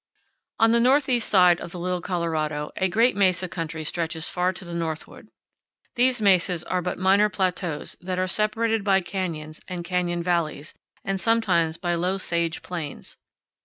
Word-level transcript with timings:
On 0.57 0.71
the 0.71 0.79
northeast 0.79 1.29
side 1.29 1.61
of 1.61 1.69
the 1.71 1.77
Little 1.77 2.01
Colorado 2.01 2.71
a 2.75 2.89
great 2.89 3.15
mesa 3.15 3.47
country 3.47 3.83
stretches 3.83 4.27
far 4.27 4.51
to 4.51 4.65
the 4.65 4.73
northward. 4.73 5.27
These 5.93 6.19
mesas 6.23 6.63
are 6.63 6.81
but 6.81 6.97
minor 6.97 7.29
plateaus 7.29 7.95
that 8.01 8.17
are 8.17 8.25
separated 8.27 8.83
by 8.83 9.01
canyons 9.01 9.61
and 9.67 9.85
canyon 9.85 10.23
valleys, 10.23 10.73
and 11.05 11.21
sometimes 11.21 11.77
by 11.77 11.95
46 11.95 11.99
CANYONS 11.99 11.99
OF 11.99 12.01
THE 12.01 12.01
COLORADO. 12.01 12.13
low 12.15 12.17
sage 12.17 12.61
plains. 12.63 13.17